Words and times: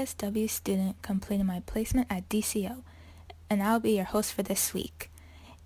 Currently 0.00 0.46
student 0.46 0.96
completing 1.02 1.44
my 1.44 1.60
placement 1.66 2.06
at 2.08 2.26
DCO, 2.30 2.82
and 3.50 3.62
I'll 3.62 3.80
be 3.80 3.96
your 3.96 4.06
host 4.06 4.32
for 4.32 4.42
this 4.42 4.72
week. 4.72 5.10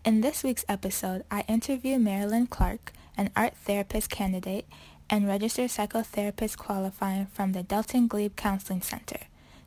In 0.04 0.22
this 0.22 0.42
week's 0.42 0.64
episode, 0.68 1.22
I 1.30 1.42
interview 1.42 1.98
Marilyn 1.98 2.48
Clark, 2.48 2.92
an 3.16 3.30
art 3.36 3.54
therapist 3.56 4.10
candidate 4.10 4.66
and 5.08 5.28
registered 5.28 5.70
psychotherapist 5.70 6.56
qualifying 6.56 7.26
from 7.26 7.52
the 7.52 7.62
Delton 7.62 8.08
Glebe 8.08 8.34
Counseling 8.34 8.82
Center. 8.82 9.20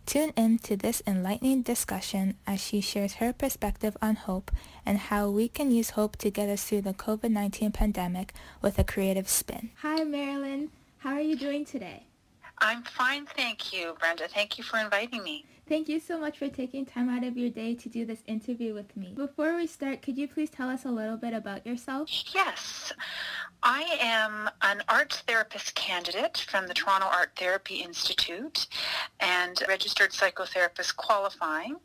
Tune 0.05 0.33
in 0.35 0.59
to 0.59 0.75
this 0.75 1.01
enlightening 1.07 1.61
discussion 1.61 2.35
as 2.45 2.59
she 2.59 2.81
shares 2.81 3.15
her 3.15 3.31
perspective 3.31 3.95
on 4.01 4.15
hope 4.15 4.51
and 4.85 4.97
how 4.97 5.29
we 5.29 5.47
can 5.47 5.71
use 5.71 5.91
hope 5.91 6.17
to 6.17 6.29
get 6.29 6.49
us 6.49 6.65
through 6.65 6.81
the 6.81 6.93
COVID-19 6.93 7.73
pandemic 7.73 8.33
with 8.61 8.77
a 8.77 8.83
creative 8.83 9.29
spin. 9.29 9.69
Hi, 9.81 10.03
Marilyn. 10.03 10.71
How 10.99 11.13
are 11.13 11.21
you 11.21 11.38
doing 11.38 11.63
today? 11.63 12.06
I'm 12.59 12.83
fine, 12.83 13.25
thank 13.25 13.72
you, 13.72 13.95
Brenda. 14.00 14.27
Thank 14.27 14.58
you 14.58 14.63
for 14.63 14.80
inviting 14.80 15.23
me. 15.23 15.45
Thank 15.67 15.89
you 15.89 16.00
so 16.00 16.17
much 16.17 16.39
for 16.39 16.47
taking 16.47 16.86
time 16.86 17.09
out 17.09 17.23
of 17.23 17.38
your 17.38 17.50
day 17.50 17.75
to 17.75 17.89
do 17.89 18.05
this 18.05 18.23
interview 18.25 18.73
with 18.73 18.95
me. 18.95 19.13
Before 19.16 19.55
we 19.55 19.67
start, 19.67 20.02
could 20.02 20.17
you 20.17 20.27
please 20.27 20.50
tell 20.50 20.69
us 20.69 20.85
a 20.85 20.89
little 20.89 21.17
bit 21.17 21.33
about 21.33 21.67
yourself? 21.67 22.09
Yes, 22.33 22.94
I 23.80 23.95
am 24.02 24.50
an 24.64 24.81
art 24.89 25.22
therapist 25.28 25.75
candidate 25.75 26.44
from 26.50 26.66
the 26.66 26.73
Toronto 26.73 27.06
Art 27.06 27.30
Therapy 27.38 27.75
Institute 27.75 28.66
and 29.19 29.61
registered 29.67 30.14
psychotherapist 30.14 30.95
qualifying. 30.95 31.75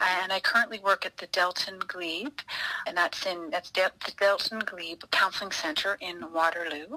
And 0.00 0.32
I 0.32 0.40
currently 0.40 0.78
work 0.78 1.04
at 1.04 1.18
the 1.18 1.26
Delton 1.26 1.78
Glebe, 1.86 2.40
and 2.86 2.96
that's 2.96 3.26
in 3.26 3.50
that's 3.50 3.70
Del- 3.70 3.90
the 4.02 4.12
Delton 4.18 4.60
Glebe 4.60 5.02
Counseling 5.10 5.50
Center 5.50 5.98
in 6.00 6.32
Waterloo. 6.32 6.96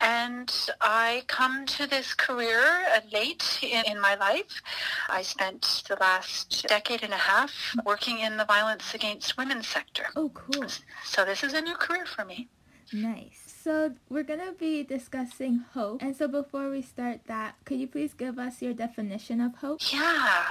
And 0.00 0.52
I 0.80 1.22
come 1.28 1.64
to 1.66 1.86
this 1.86 2.14
career 2.14 2.64
uh, 2.92 2.98
late 3.12 3.60
in, 3.62 3.84
in 3.84 4.00
my 4.00 4.16
life. 4.16 4.60
I 5.08 5.22
spent 5.22 5.84
the 5.88 5.96
last 6.00 6.66
decade 6.66 7.04
and 7.04 7.12
a 7.12 7.24
half 7.32 7.52
working 7.86 8.18
in 8.18 8.38
the 8.38 8.44
violence 8.44 8.92
against 8.92 9.38
women 9.38 9.62
sector. 9.62 10.06
Oh, 10.16 10.30
cool. 10.34 10.66
So 11.04 11.24
this 11.24 11.44
is 11.44 11.54
a 11.54 11.60
new 11.60 11.76
career 11.76 12.06
for 12.06 12.24
me. 12.24 12.48
Nice. 12.92 13.43
So 13.64 13.94
we're 14.10 14.24
going 14.24 14.40
to 14.40 14.52
be 14.52 14.82
discussing 14.82 15.64
hope. 15.72 16.02
And 16.02 16.14
so 16.14 16.28
before 16.28 16.68
we 16.68 16.82
start 16.82 17.20
that, 17.28 17.54
could 17.64 17.78
you 17.78 17.86
please 17.86 18.12
give 18.12 18.38
us 18.38 18.60
your 18.60 18.74
definition 18.74 19.40
of 19.40 19.54
hope? 19.54 19.80
Yeah. 19.90 20.44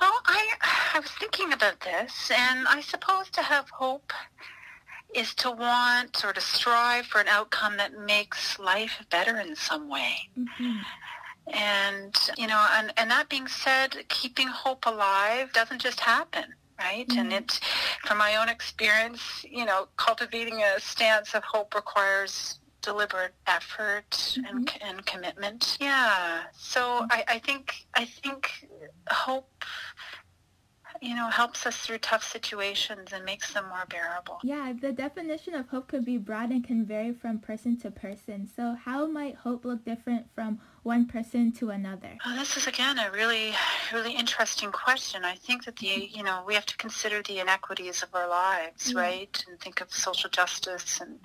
Well, 0.00 0.20
I 0.24 0.48
I 0.94 1.00
was 1.00 1.10
thinking 1.10 1.52
about 1.52 1.80
this, 1.80 2.30
and 2.34 2.66
I 2.66 2.80
suppose 2.80 3.28
to 3.32 3.42
have 3.42 3.68
hope 3.68 4.14
is 5.14 5.34
to 5.34 5.50
want 5.50 6.24
or 6.24 6.32
to 6.32 6.40
strive 6.40 7.04
for 7.04 7.20
an 7.20 7.28
outcome 7.28 7.76
that 7.76 7.92
makes 8.06 8.58
life 8.58 9.04
better 9.10 9.36
in 9.38 9.54
some 9.54 9.90
way. 9.90 10.30
Mm-hmm. 10.38 10.78
And 11.52 12.16
you 12.38 12.46
know, 12.46 12.66
and 12.78 12.90
and 12.96 13.10
that 13.10 13.28
being 13.28 13.48
said, 13.48 14.08
keeping 14.08 14.48
hope 14.48 14.86
alive 14.86 15.52
doesn't 15.52 15.82
just 15.82 16.00
happen. 16.00 16.54
Right. 16.80 17.06
Mhm. 17.08 17.18
And 17.18 17.32
it, 17.32 17.60
from 18.06 18.18
my 18.18 18.36
own 18.36 18.48
experience, 18.48 19.44
you 19.44 19.64
know, 19.66 19.88
cultivating 19.96 20.62
a 20.62 20.80
stance 20.80 21.34
of 21.34 21.44
hope 21.44 21.74
requires 21.74 22.58
deliberate 22.82 23.34
effort 23.46 24.38
and, 24.48 24.70
and 24.80 25.04
commitment. 25.04 25.76
Yeah. 25.80 26.44
So 26.56 27.06
I, 27.10 27.24
I 27.28 27.38
think 27.38 27.86
I 27.94 28.06
think 28.06 28.50
hope, 29.10 29.64
you 31.00 31.14
know, 31.14 31.28
helps 31.28 31.64
us 31.66 31.76
through 31.78 31.98
tough 31.98 32.22
situations 32.22 33.12
and 33.12 33.24
makes 33.24 33.52
them 33.54 33.66
more 33.68 33.84
bearable. 33.88 34.38
Yeah, 34.42 34.72
the 34.78 34.92
definition 34.92 35.54
of 35.54 35.68
hope 35.68 35.88
could 35.88 36.04
be 36.04 36.18
broad 36.18 36.50
and 36.50 36.62
can 36.62 36.84
vary 36.84 37.12
from 37.12 37.38
person 37.38 37.78
to 37.80 37.90
person. 37.90 38.46
So 38.54 38.76
how 38.84 39.06
might 39.06 39.36
hope 39.36 39.64
look 39.64 39.84
different 39.84 40.26
from 40.34 40.60
one 40.82 41.06
person 41.06 41.52
to 41.52 41.70
another? 41.70 42.18
Well, 42.24 42.36
this 42.36 42.56
is 42.56 42.66
again 42.66 42.98
a 42.98 43.10
really, 43.10 43.52
really 43.94 44.14
interesting 44.14 44.70
question. 44.72 45.24
I 45.24 45.36
think 45.36 45.64
that 45.64 45.76
the, 45.76 45.86
you 46.12 46.22
know, 46.22 46.44
we 46.46 46.54
have 46.54 46.66
to 46.66 46.76
consider 46.76 47.22
the 47.22 47.38
inequities 47.40 48.02
of 48.02 48.14
our 48.14 48.28
lives, 48.28 48.92
Yeah. 48.92 49.00
right, 49.00 49.44
and 49.48 49.58
think 49.58 49.80
of 49.80 49.92
social 49.92 50.28
justice 50.30 51.00
and 51.00 51.18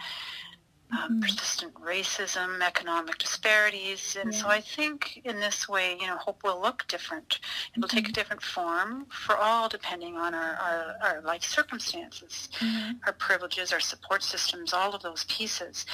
um, 0.92 1.20
Mhm. 1.20 1.22
persistent 1.22 1.74
racism, 1.76 2.62
economic 2.62 3.18
disparities, 3.18 4.16
and 4.16 4.34
so 4.34 4.48
I 4.50 4.62
think 4.62 5.18
in 5.26 5.40
this 5.40 5.68
way, 5.68 5.98
you 6.00 6.08
know, 6.08 6.18
hope 6.18 6.44
will 6.44 6.62
look 6.62 6.86
different. 6.88 7.40
It'll 7.76 7.90
take 7.90 8.08
a 8.08 8.12
Mhm. 8.12 8.14
different 8.14 8.42
form 8.44 9.08
for 9.08 9.36
all, 9.38 9.68
depending 9.68 10.16
on 10.18 10.34
our, 10.36 10.56
our, 10.56 10.96
our 11.02 11.22
life 11.22 11.44
circumstances 11.44 12.50
Mhm. 12.60 13.00
our 13.06 13.14
privileges, 13.14 13.72
our 13.74 13.80
support 13.80 14.24
systems, 14.24 14.74
all 14.74 14.94
of 14.96 15.02
those 15.02 15.24
pieces. 15.26 15.86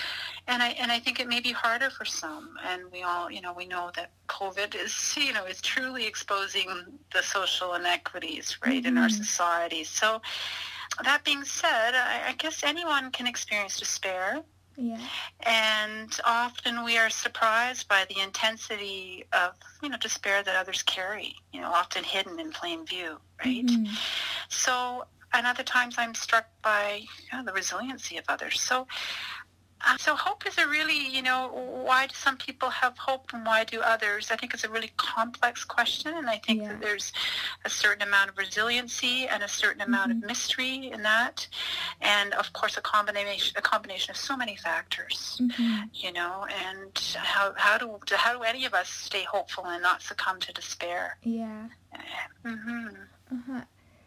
And 0.48 0.62
I 0.64 0.70
and 0.70 0.92
I 0.92 1.00
think 1.00 1.20
it 1.20 1.28
may 1.28 1.40
be 1.40 1.52
harder 1.52 1.90
for 1.90 2.06
some. 2.06 2.58
And 2.64 2.84
we 2.92 3.04
all, 3.04 3.30
you 3.32 3.42
know, 3.42 3.54
we 3.54 3.66
know 3.66 3.92
that 3.96 4.12
COVID 4.28 4.76
is, 4.76 5.14
you 5.18 5.34
know, 5.34 5.46
is 5.46 5.62
truly 5.62 6.06
exposing 6.06 6.68
the 7.14 7.22
social 7.24 7.74
inequities, 7.74 8.58
right, 8.66 8.86
in 8.86 8.98
our 8.98 9.08
Mhm. 9.08 9.12
society. 9.12 9.84
So 9.84 10.22
that 11.04 11.24
being 11.24 11.44
said, 11.44 11.96
I, 11.96 12.30
I 12.30 12.34
guess 12.34 12.64
anyone 12.64 13.12
can 13.12 13.28
experience 13.28 13.78
despair. 13.80 14.42
Yeah. 14.78 15.00
And 15.42 16.18
often 16.26 16.84
we 16.84 16.98
are 16.98 17.10
surprised 17.10 17.88
by 17.88 18.06
the 18.10 18.20
intensity 18.20 19.26
of, 19.34 19.54
you 19.82 19.90
know, 19.90 19.98
despair 19.98 20.44
that 20.44 20.56
others 20.56 20.82
carry, 20.84 21.36
you 21.52 21.62
know, 21.62 21.72
often 21.72 22.04
hidden 22.04 22.40
in 22.40 22.52
plain 22.52 22.86
view, 22.86 23.20
right? 23.44 23.66
Mhm. 23.66 23.88
So, 24.50 25.06
and 25.34 25.48
other 25.48 25.64
times 25.64 25.96
I'm 25.98 26.14
struck 26.16 26.46
by 26.62 27.04
you 27.32 27.38
know, 27.38 27.44
the 27.44 27.54
resiliency 27.54 28.18
of 28.18 28.26
others. 28.28 28.62
So, 28.62 28.88
uh, 29.88 29.98
so 29.98 30.16
hope 30.16 30.46
is 30.48 30.58
a 30.58 30.68
really, 30.68 31.08
you 31.08 31.22
know, 31.22 31.50
why 31.86 32.08
do 32.08 32.14
some 32.16 32.38
people 32.38 32.70
have 32.70 32.98
hope 32.98 33.32
and 33.34 33.46
why 33.46 33.64
do 33.64 33.82
others? 33.82 34.30
I 34.32 34.36
think 34.36 34.54
it's 34.54 34.64
a 34.64 34.70
really 34.70 34.92
complex 34.98 35.64
question, 35.64 36.14
and 36.16 36.30
I 36.30 36.38
think 36.38 36.62
Yeah. 36.62 36.70
that 36.70 36.82
there's 36.82 37.12
a 37.66 37.70
certain 37.70 38.02
amount 38.08 38.30
of 38.30 38.38
resiliency 38.38 39.28
and 39.28 39.44
a 39.44 39.48
certain 39.48 39.82
amount 39.82 40.12
Mhm. 40.12 40.22
of 40.22 40.28
mystery 40.28 40.92
in 40.92 41.04
that, 41.04 41.48
and 42.02 42.34
of 42.34 42.54
course 42.54 42.78
a 42.78 42.82
combination, 42.82 43.54
a 43.58 43.62
combination 43.62 44.12
of 44.12 44.18
so 44.18 44.36
many 44.38 44.56
factors 44.56 45.38
Mhm. 45.42 45.90
you 45.94 46.12
know 46.12 46.46
and 46.46 46.98
how 47.18 47.54
how 47.58 47.78
do 47.78 48.00
how 48.16 48.34
do 48.38 48.44
any 48.44 48.66
of 48.66 48.74
us 48.74 48.90
stay 48.90 49.24
hopeful 49.24 49.66
and 49.66 49.82
not 49.84 50.02
succumb 50.02 50.40
to 50.40 50.54
despair 50.54 51.18
Yeah. 51.24 51.68
hmm 52.44 52.88
Uh-huh. 53.32 53.62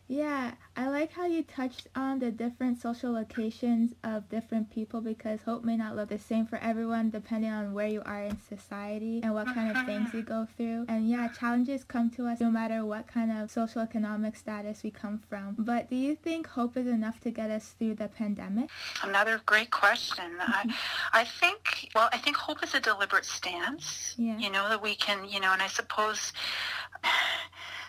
Yeah, 0.07 0.53
I 0.77 0.89
like 0.89 1.13
how 1.13 1.25
you 1.25 1.43
touched 1.43 1.89
on 1.97 2.19
the 2.19 2.31
different 2.31 2.81
social 2.81 3.13
locations 3.13 3.95
of 4.05 4.29
different 4.29 4.71
people 4.71 5.01
because 5.01 5.41
hope 5.43 5.65
may 5.65 5.79
not 5.79 5.97
look 5.97 6.11
the 6.11 6.19
same 6.19 6.47
for 6.47 6.57
everyone 6.57 7.09
depending 7.09 7.51
on 7.51 7.73
where 7.73 7.87
you 7.87 8.03
are 8.05 8.25
in 8.25 8.39
society 8.41 9.21
and 9.23 9.33
what 9.33 9.47
kind 9.47 9.75
of 9.75 9.87
things 9.87 10.13
you 10.13 10.21
go 10.23 10.47
through. 10.57 10.85
And 10.89 11.09
yeah, 11.09 11.29
challenges 11.29 11.85
come 11.85 12.11
to 12.11 12.27
us 12.27 12.41
no 12.41 12.51
matter 12.51 12.85
what 12.85 13.07
kind 13.07 13.33
of 13.33 13.51
social 13.51 13.81
economic 13.81 14.37
status 14.37 14.83
we 14.83 14.91
come 14.91 15.23
from. 15.29 15.57
But 15.59 15.89
do 15.89 15.97
you 15.97 16.17
think 16.17 16.49
hope 16.49 16.77
is 16.77 16.87
enough 16.87 17.21
to 17.21 17.31
get 17.31 17.51
us 17.51 17.75
through 17.79 17.95
the 17.95 18.09
pandemic? 18.09 18.69
Another 19.03 19.41
great 19.47 19.71
question. 19.71 20.25
I, 20.41 20.75
I 21.15 21.25
think, 21.25 21.91
well, 21.95 22.11
I 22.13 22.19
think 22.19 22.37
hope 22.37 22.63
is 22.63 22.75
a 22.75 22.81
deliberate 22.81 23.25
stance. 23.25 24.15
Yeah. 24.19 24.37
You 24.39 24.51
know, 24.51 24.69
that 24.69 24.83
we 24.83 24.97
can, 24.97 25.27
you 25.27 25.41
know, 25.41 25.53
and 25.53 25.63
I 25.63 25.69
suppose 25.69 26.35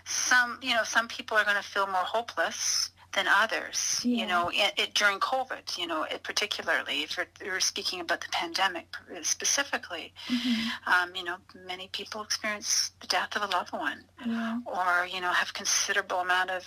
some, 0.06 0.60
you 0.62 0.74
know, 0.74 0.84
some 0.84 1.08
people 1.08 1.38
are 1.38 1.44
going 1.44 1.58
to 1.58 1.64
feel 1.64 1.88
more 1.88 1.96
hopeless 2.04 2.92
than 3.14 3.26
others. 3.28 4.02
Yeah. 4.04 4.22
You 4.22 4.28
know, 4.28 4.52
it, 4.54 4.74
it, 4.78 4.94
during 4.94 5.20
COVID, 5.20 5.78
you 5.78 5.88
know, 5.88 6.04
it 6.04 6.22
particularly, 6.24 7.04
if 7.04 7.18
you're, 7.42 7.60
speaking 7.62 8.02
about 8.02 8.22
the 8.22 8.28
pandemic 8.32 8.88
specifically, 9.22 10.14
Mm-hmm. 10.28 10.92
um, 10.94 11.16
you 11.16 11.24
know, 11.24 11.38
many 11.66 11.88
people 11.94 12.22
experience 12.24 12.92
the 13.00 13.08
death 13.08 13.36
of 13.36 13.44
a 13.44 13.48
loved 13.48 13.72
one, 13.72 14.04
Yeah. 14.26 14.60
or 14.66 15.08
you 15.12 15.22
know, 15.22 15.32
have 15.32 15.54
considerable 15.54 16.20
amount 16.20 16.50
of 16.52 16.64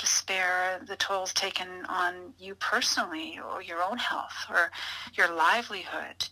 despair, 0.00 0.80
the 0.86 0.96
tolls 0.96 1.32
taken 1.34 1.68
on 1.88 2.32
you 2.38 2.54
personally, 2.56 3.38
or 3.52 3.62
your 3.62 3.82
own 3.82 3.98
health, 3.98 4.46
or 4.48 4.70
your 5.14 5.28
livelihood. 5.34 6.26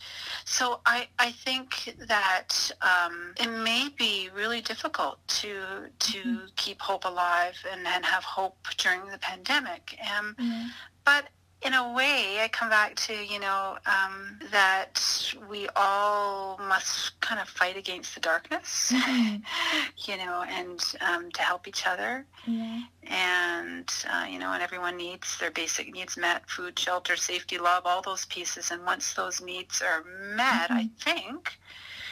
So 0.45 0.81
I, 0.87 1.09
I 1.19 1.31
think 1.33 1.95
that 2.09 2.71
um, 2.83 3.35
it 3.39 3.49
may 3.49 3.89
be 3.97 4.31
really 4.35 4.61
difficult 4.61 5.19
to 5.41 5.91
to 5.99 6.19
Mhm. 6.19 6.57
keep 6.57 6.81
hope 6.81 7.05
alive 7.05 7.57
and, 7.73 7.87
and 7.87 8.05
have 8.05 8.25
hope 8.25 8.57
during 8.79 9.03
the 9.11 9.19
pandemic. 9.19 9.99
Um, 10.17 10.35
Yeah. 10.39 10.69
but 11.05 11.25
in 11.63 11.75
a 11.75 11.93
way, 11.93 12.39
I 12.41 12.49
come 12.53 12.69
back 12.69 12.95
to, 13.07 13.13
you 13.13 13.41
know, 13.41 13.77
um, 13.87 14.39
that 14.53 15.03
we 15.51 15.69
all 15.75 16.57
must 16.59 17.21
kind 17.21 17.41
of 17.41 17.49
fight 17.49 17.77
against 17.77 18.15
the 18.15 18.21
darkness, 18.21 18.93
Mhm. 18.95 19.43
you 20.07 20.17
know, 20.19 20.45
and 20.49 20.81
um, 21.01 21.31
to 21.33 21.43
help 21.43 21.67
each 21.67 21.87
other. 21.87 22.25
Yeah. 22.47 22.83
And, 23.03 23.91
uh, 24.13 24.27
you 24.31 24.39
know, 24.39 24.53
and 24.53 24.63
everyone 24.63 24.97
needs 24.97 25.37
their 25.39 25.51
basic 25.51 25.93
needs 25.93 26.17
met, 26.17 26.49
food, 26.49 26.79
shelter, 26.79 27.17
safety, 27.17 27.59
love, 27.59 27.83
all 27.87 28.03
those 28.03 28.25
pieces. 28.27 28.71
And 28.71 28.85
once 28.85 29.15
those 29.15 29.41
needs 29.41 29.83
are 29.83 30.05
met, 30.37 30.71
I 30.71 30.89
think 31.01 31.59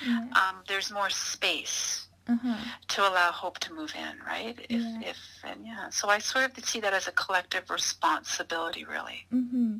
Yeah. 0.05 0.21
um, 0.33 0.65
there's 0.67 0.91
more 0.91 1.11
space 1.11 2.06
Uh-huh. 2.29 2.57
to 2.89 3.01
allow 3.03 3.31
hope 3.31 3.59
to 3.61 3.73
move 3.73 3.95
in, 3.95 4.19
right? 4.27 4.59
If, 4.69 4.81
Yeah. 4.83 5.01
if, 5.11 5.19
and 5.45 5.65
yeah. 5.65 5.91
So 5.91 6.09
I 6.09 6.19
sort 6.19 6.45
of 6.59 6.65
see 6.65 6.81
that 6.81 6.93
as 6.93 7.07
a 7.07 7.13
collective 7.13 7.71
responsibility, 7.71 8.85
really. 8.85 9.27
Mm-hmm. 9.33 9.79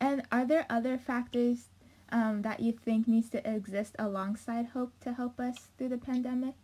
And 0.00 0.22
are 0.30 0.44
there 0.46 0.64
other 0.70 0.96
factors 0.96 1.68
um, 2.12 2.42
that 2.42 2.60
you 2.60 2.72
think 2.72 3.08
needs 3.08 3.28
to 3.30 3.40
exist 3.56 3.96
alongside 3.98 4.66
hope 4.66 4.92
to 5.00 5.12
help 5.12 5.40
us 5.40 5.68
through 5.76 5.88
the 5.90 5.98
pandemic? 5.98 6.54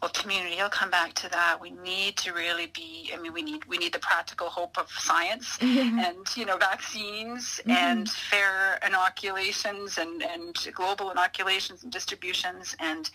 Well, 0.00 0.12
community. 0.12 0.60
I'll 0.60 0.70
come 0.70 0.90
back 0.92 1.12
to 1.14 1.28
that. 1.30 1.58
We 1.60 1.70
need 1.70 2.16
to 2.18 2.32
really 2.32 2.66
be. 2.66 3.10
I 3.12 3.16
mean, 3.20 3.32
we 3.32 3.42
need 3.42 3.64
we 3.64 3.78
need 3.78 3.92
the 3.92 3.98
practical 3.98 4.48
hope 4.48 4.78
of 4.78 4.88
science 4.92 5.58
Yeah. 5.60 6.06
and 6.08 6.24
you 6.36 6.44
know 6.46 6.56
vaccines 6.56 7.60
Mhm. 7.66 7.72
and 7.72 8.08
fair 8.08 8.78
inoculations 8.86 9.98
and 9.98 10.22
and 10.22 10.56
global 10.72 11.10
inoculations 11.10 11.82
and 11.82 11.90
distributions 11.90 12.76
and 12.78 13.10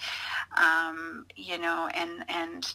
um, 0.57 1.25
you 1.37 1.57
know 1.57 1.87
and 1.93 2.25
and 2.27 2.73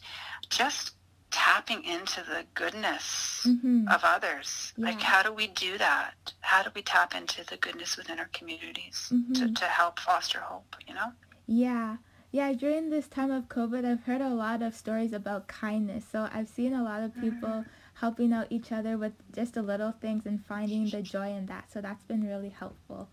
just 0.48 0.94
tapping 1.30 1.84
into 1.84 2.22
the 2.22 2.46
goodness 2.54 3.42
Mm-hmm. 3.46 3.88
of 3.88 4.00
others. 4.04 4.72
Like, 4.78 5.00
how 5.02 5.22
do 5.22 5.30
we 5.32 5.48
do 5.48 5.76
that? 5.76 6.14
How 6.40 6.62
do 6.62 6.70
we 6.74 6.80
tap 6.82 7.14
into 7.14 7.44
the 7.44 7.58
goodness 7.58 7.96
within 7.98 8.18
our 8.18 8.30
communities 8.32 9.08
to, 9.10 9.14
Mhm. 9.44 9.56
to 9.56 9.64
help 9.66 10.00
foster 10.00 10.40
hope? 10.40 10.76
You 10.86 10.94
know. 10.94 11.12
Yeah. 11.46 11.96
Yeah, 12.30 12.52
during 12.52 12.90
this 12.90 13.08
time 13.08 13.30
of 13.30 13.48
COVID, 13.48 13.86
I've 13.86 14.04
heard 14.04 14.20
a 14.20 14.28
lot 14.28 14.60
of 14.60 14.74
stories 14.74 15.14
about 15.14 15.48
kindness. 15.48 16.04
So 16.10 16.28
I've 16.30 16.48
seen 16.48 16.74
a 16.74 16.82
lot 16.82 17.02
of 17.02 17.18
people 17.18 17.64
helping 17.94 18.34
out 18.34 18.48
each 18.50 18.70
other 18.70 18.98
with 18.98 19.14
just 19.32 19.54
the 19.54 19.62
little 19.62 19.92
things 19.92 20.26
and 20.26 20.44
finding 20.44 20.90
the 20.90 21.00
joy 21.00 21.30
in 21.30 21.46
that. 21.46 21.72
So 21.72 21.80
that's 21.80 22.04
been 22.04 22.26
really 22.26 22.50
helpful. 22.50 23.08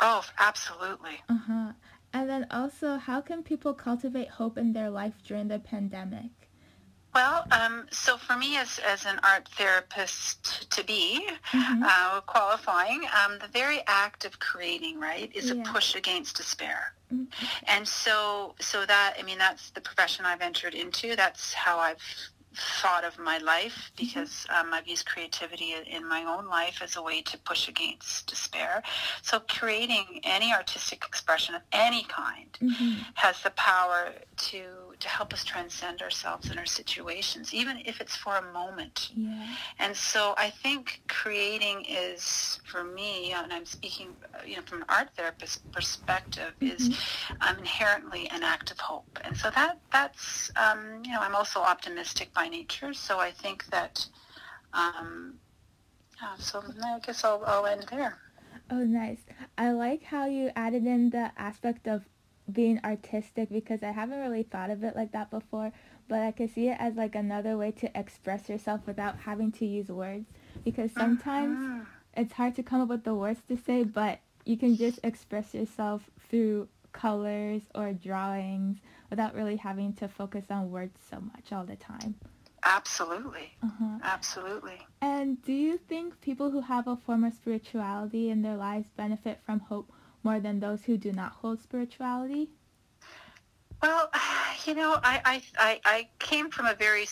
Oh, 0.00 0.24
absolutely. 0.38 1.22
Uh-huh. 1.28 1.72
And 2.12 2.28
then 2.30 2.46
also, 2.50 2.98
how 2.98 3.20
can 3.20 3.42
people 3.42 3.74
cultivate 3.74 4.28
hope 4.28 4.56
in 4.56 4.74
their 4.74 4.90
life 4.90 5.14
during 5.24 5.48
the 5.48 5.58
pandemic? 5.58 6.51
Well, 7.14 7.46
um, 7.50 7.86
so 7.90 8.16
for 8.16 8.36
me 8.36 8.56
as, 8.56 8.78
as 8.78 9.04
an 9.04 9.20
art 9.22 9.46
therapist 9.56 10.70
to 10.70 10.82
be, 10.82 11.28
Mhm. 11.52 11.82
uh, 11.84 12.20
qualifying, 12.22 13.06
um, 13.22 13.38
the 13.38 13.48
very 13.48 13.82
act 13.86 14.24
of 14.24 14.38
creating, 14.38 14.98
right, 14.98 15.30
is 15.34 15.50
Yeah. 15.50 15.60
a 15.60 15.64
push 15.72 15.94
against 15.94 16.36
despair. 16.36 16.94
Mhm. 17.12 17.26
And 17.64 17.86
so, 17.86 18.54
so 18.60 18.86
that, 18.86 19.16
I 19.18 19.22
mean, 19.22 19.36
that's 19.38 19.70
the 19.70 19.82
profession 19.82 20.24
I've 20.24 20.40
entered 20.40 20.74
into. 20.74 21.14
That's 21.14 21.52
how 21.52 21.78
I've 21.78 22.02
thought 22.54 23.04
of 23.04 23.18
my 23.18 23.38
life 23.38 23.90
because 23.96 24.46
um, 24.50 24.72
I've 24.74 24.86
used 24.86 25.06
creativity 25.06 25.74
in- 25.86 26.08
my 26.08 26.24
own 26.24 26.46
life 26.46 26.80
as 26.82 26.96
a 26.96 27.02
way 27.02 27.22
to 27.22 27.38
push 27.38 27.68
against 27.68 28.26
despair. 28.26 28.82
So 29.22 29.40
creating 29.40 30.20
any 30.24 30.52
artistic 30.52 31.04
expression 31.06 31.54
of 31.54 31.62
any 31.72 32.02
kind 32.04 32.50
Mhm. 32.60 33.04
has 33.14 33.42
the 33.42 33.50
power 33.50 34.12
to 34.48 34.62
to 35.00 35.08
help 35.08 35.32
us 35.32 35.42
transcend 35.42 36.00
ourselves 36.00 36.48
and 36.48 36.60
our 36.60 36.66
situations, 36.66 37.52
even 37.52 37.82
if 37.84 38.00
it's 38.00 38.14
for 38.14 38.36
a 38.36 38.42
moment. 38.52 39.10
Yeah. 39.16 39.48
And 39.80 39.96
so 39.96 40.32
I 40.38 40.48
think 40.50 41.02
creating 41.08 41.84
is, 41.88 42.60
for 42.64 42.84
me, 42.84 43.32
and 43.32 43.52
I'm 43.52 43.66
speaking, 43.66 44.14
uh, 44.32 44.44
you 44.46 44.54
know, 44.56 44.62
from 44.62 44.82
an 44.82 44.84
art 44.88 45.08
therapist 45.16 45.68
perspective, 45.72 46.54
is 46.60 46.96
um, 47.40 47.58
inherently 47.58 48.28
an 48.30 48.44
act 48.44 48.70
of 48.70 48.78
hope. 48.78 49.18
And 49.24 49.36
so 49.36 49.50
that 49.50 49.80
that's, 49.90 50.52
um, 50.54 51.02
you 51.04 51.10
know, 51.10 51.20
I'm 51.20 51.34
also 51.34 51.58
optimistic 51.60 52.32
by 52.32 52.41
nature. 52.48 52.92
So 52.94 53.18
I 53.18 53.30
think 53.30 53.66
that, 53.70 54.06
um, 54.72 55.34
yeah, 56.20 56.34
so 56.38 56.62
I 56.84 56.98
guess 57.00 57.24
I'll, 57.24 57.42
I'll 57.46 57.66
end 57.66 57.86
there. 57.90 58.18
Oh, 58.70 58.84
nice. 58.84 59.18
I 59.58 59.72
like 59.72 60.04
how 60.04 60.26
you 60.26 60.50
added 60.56 60.86
in 60.86 61.10
the 61.10 61.30
aspect 61.36 61.86
of 61.86 62.04
being 62.50 62.80
artistic 62.84 63.50
because 63.50 63.82
I 63.82 63.92
haven't 63.92 64.18
really 64.20 64.42
thought 64.42 64.70
of 64.70 64.82
it 64.82 64.96
like 64.96 65.12
that 65.12 65.30
before, 65.30 65.72
but 66.08 66.20
I 66.20 66.32
can 66.32 66.48
see 66.48 66.68
it 66.68 66.76
as 66.80 66.94
like 66.96 67.14
another 67.14 67.56
way 67.56 67.70
to 67.72 67.98
express 67.98 68.48
yourself 68.48 68.80
without 68.86 69.18
having 69.18 69.52
to 69.52 69.66
use 69.66 69.88
words 69.88 70.26
because 70.64 70.90
sometimes 70.92 71.58
Mhm. 71.58 71.86
it's 72.14 72.32
hard 72.32 72.54
to 72.56 72.62
come 72.62 72.80
up 72.80 72.88
with 72.88 73.04
the 73.04 73.14
words 73.14 73.40
to 73.48 73.56
say, 73.56 73.84
but 73.84 74.20
you 74.44 74.56
can 74.56 74.76
just 74.76 74.98
express 75.04 75.54
yourself 75.54 76.10
through 76.28 76.68
colors 76.92 77.62
or 77.74 77.92
drawings 77.92 78.78
without 79.10 79.34
really 79.34 79.56
having 79.56 79.92
to 79.94 80.08
focus 80.08 80.46
on 80.50 80.70
words 80.70 80.98
so 81.10 81.20
much 81.20 81.52
all 81.52 81.64
the 81.64 81.76
time. 81.76 82.14
Absolutely. 82.64 83.56
Uh-huh. 83.62 83.98
Absolutely. 84.02 84.86
And 85.00 85.42
do 85.42 85.52
you 85.52 85.76
think 85.76 86.20
people 86.20 86.50
who 86.50 86.60
have 86.60 86.86
a 86.86 86.96
form 86.96 87.24
of 87.24 87.32
spirituality 87.32 88.30
in 88.30 88.42
their 88.42 88.56
lives 88.56 88.88
benefit 88.96 89.40
from 89.44 89.60
hope 89.60 89.92
more 90.22 90.38
than 90.38 90.60
those 90.60 90.84
who 90.84 90.96
do 90.96 91.12
not 91.12 91.32
hold 91.32 91.60
spirituality? 91.60 92.50
Well, 93.82 94.08
you 94.66 94.74
know, 94.74 94.98
I, 95.02 95.20
I, 95.24 95.42
I, 95.58 95.80
I 95.84 96.08
came 96.18 96.50
from 96.50 96.66
a 96.66 96.74
very 96.74 97.06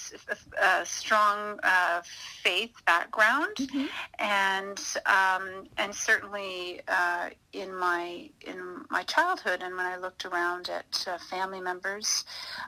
uh, 0.60 0.84
strong 0.84 1.58
uh, 1.62 2.02
faith 2.42 2.72
background, 2.86 3.56
Mhm. 3.58 3.88
and 4.18 4.80
um, 5.06 5.64
and 5.76 5.94
certainly 5.94 6.80
uh, 6.88 7.30
in 7.52 7.74
my 7.74 8.30
in 8.46 8.84
my 8.90 9.02
childhood, 9.04 9.62
and 9.62 9.76
when 9.76 9.86
I 9.86 9.96
looked 9.96 10.24
around 10.24 10.68
at 10.68 11.04
uh, 11.08 11.18
family 11.18 11.60
members, 11.60 12.24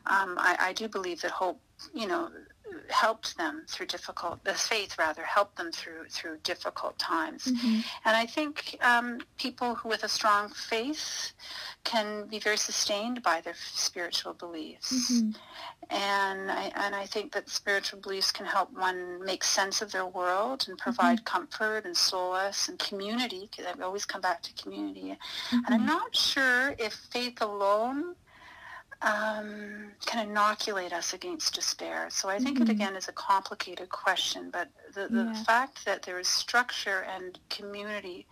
um, 0.06 0.36
I, 0.38 0.56
I 0.60 0.72
do 0.72 0.88
believe 0.88 1.20
that 1.22 1.30
hope, 1.30 1.60
you 1.94 2.06
know, 2.06 2.30
helped 2.90 3.36
them 3.36 3.64
through 3.68 3.86
difficult. 3.86 4.42
The 4.44 4.54
faith 4.54 4.98
rather 4.98 5.24
helped 5.24 5.56
them 5.56 5.72
through 5.72 6.08
through 6.08 6.38
difficult 6.38 6.98
times. 6.98 7.44
Mhm. 7.44 7.84
And 8.04 8.16
I 8.16 8.26
think 8.26 8.76
um, 8.80 9.20
people 9.38 9.74
who 9.74 9.88
with 9.88 10.04
a 10.04 10.08
strong 10.08 10.50
faith 10.50 11.32
can 11.84 12.26
be 12.26 12.38
very 12.38 12.56
sustained 12.56 13.22
by 13.22 13.40
their 13.40 13.56
spiritual 13.56 14.34
beliefs. 14.34 14.92
Mhm. 14.92 15.34
And 15.90 16.50
I, 16.50 16.72
and 16.74 16.94
I 16.94 17.06
think 17.06 17.32
that 17.32 17.50
spiritual 17.50 18.00
beliefs 18.00 18.30
can 18.30 18.46
help 18.46 18.72
one 18.72 19.22
make 19.24 19.44
sense 19.44 19.82
of 19.82 19.92
their 19.92 20.06
world 20.06 20.66
and 20.68 20.78
provide 20.78 21.24
comfort 21.24 21.84
and 21.84 21.96
solace 21.96 22.68
and 22.68 22.78
community, 22.78 23.48
because 23.50 23.66
I 23.66 23.82
always 23.82 24.06
come 24.06 24.20
back 24.20 24.42
to 24.42 24.52
community. 24.54 25.18
And 25.52 25.74
I'm 25.74 25.82
Mhm. 25.82 25.86
not 25.86 26.16
sure 26.16 26.74
if 26.78 26.94
faith 26.94 27.42
alone 27.42 28.16
um, 29.02 29.92
can 30.06 30.28
inoculate 30.28 30.92
us 30.92 31.12
against 31.12 31.54
despair. 31.54 32.08
So 32.10 32.28
I 32.28 32.38
think 32.38 32.58
Mhm. 32.58 32.62
it 32.62 32.68
again 32.68 32.96
is 32.96 33.08
a 33.08 33.12
complicated 33.12 33.88
question, 33.90 34.50
but 34.50 34.68
the, 34.94 35.08
the 35.08 35.24
Yeah. 35.24 35.42
fact 35.44 35.84
that 35.84 36.02
there 36.02 36.18
is 36.18 36.28
structure 36.28 37.00
and 37.02 37.38
community 37.50 38.26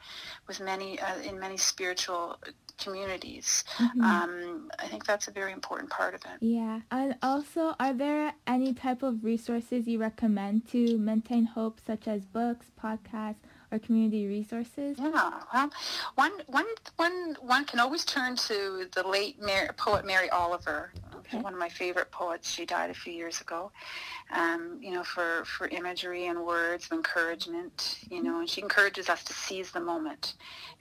with 0.46 0.60
many 0.60 1.00
uh, 1.00 1.18
in 1.18 1.38
many 1.38 1.56
spiritual 1.56 2.38
communities, 2.78 3.64
Mhm. 3.78 4.04
um, 4.04 4.70
I 4.78 4.86
think 4.86 5.04
that's 5.04 5.28
a 5.28 5.32
very 5.32 5.52
important 5.52 5.90
part 5.90 6.14
of 6.14 6.22
it. 6.24 6.38
Yeah. 6.40 6.80
And 6.90 7.16
also, 7.22 7.74
are 7.78 7.92
there 7.92 8.32
any 8.46 8.72
type 8.72 9.02
of 9.02 9.24
resources 9.24 9.86
you 9.86 9.98
recommend 9.98 10.66
to 10.68 10.98
maintain 10.98 11.44
hope, 11.44 11.80
such 11.84 12.08
as 12.08 12.24
books, 12.24 12.70
podcasts, 12.82 13.42
or 13.72 13.78
community 13.78 14.26
resources? 14.26 14.96
Yeah, 14.98 15.40
well, 15.52 15.70
one, 16.14 16.32
one, 16.46 16.66
one, 16.96 17.36
one 17.40 17.64
can 17.64 17.80
always 17.80 18.04
turn 18.04 18.36
to 18.36 18.88
the 18.92 19.06
late 19.06 19.40
Mary, 19.40 19.68
poet 19.76 20.04
Mary 20.04 20.28
Oliver. 20.30 20.92
Okay. 21.32 21.38
One 21.42 21.52
of 21.52 21.58
my 21.58 21.68
favorite 21.68 22.10
poets. 22.10 22.50
She 22.50 22.66
died 22.66 22.90
a 22.90 22.94
few 22.94 23.12
years 23.12 23.40
ago. 23.40 23.70
Um, 24.32 24.78
you 24.80 24.92
know, 24.92 25.02
for, 25.02 25.44
for 25.44 25.66
imagery 25.68 26.26
and 26.26 26.44
words 26.44 26.86
of 26.86 26.92
encouragement, 26.92 27.98
you 28.10 28.22
know, 28.22 28.38
and 28.40 28.48
she 28.48 28.60
encourages 28.60 29.08
us 29.08 29.24
to 29.24 29.32
seize 29.32 29.72
the 29.72 29.80
moment. 29.80 30.34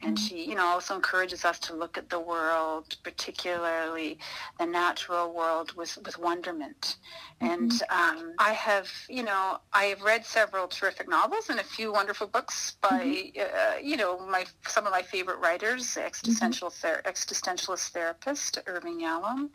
And 0.03 0.15
mm-hmm. 0.15 0.25
she, 0.25 0.50
you 0.50 0.56
know, 0.56 0.65
also 0.65 0.96
encourages 0.96 1.46
us 1.46 1.58
to 1.60 1.75
look 1.75 1.98
at 1.98 2.10
the 2.10 2.20
world, 2.20 2.96
particularly 3.03 4.20
the 4.60 4.68
natural 4.68 5.34
world, 5.34 5.74
with, 5.75 5.98
with 6.06 6.20
wonderment. 6.20 6.98
Mm-hmm. 7.41 7.53
And 7.53 7.72
um, 7.89 8.34
I 8.38 8.53
have, 8.53 8.88
you 9.10 9.24
know, 9.24 9.58
I 9.74 9.86
have 9.86 10.01
read 10.01 10.25
several 10.25 10.68
terrific 10.68 11.10
novels 11.10 11.50
and 11.50 11.60
a 11.60 11.63
few 11.63 11.91
wonderful 11.91 12.27
books 12.27 12.75
by, 12.82 13.00
mm-hmm. 13.00 13.39
uh, 13.39 13.79
you 13.82 13.98
know, 13.98 14.20
my 14.27 14.46
some 14.68 14.86
of 14.86 14.91
my 14.91 15.01
favorite 15.01 15.39
writers, 15.39 15.98
existential 15.98 16.70
mm-hmm. 16.70 16.88
ther- 16.88 17.01
existentialist 17.06 17.89
therapist 17.89 18.60
Irvin 18.68 19.00
Yalom. 19.00 19.50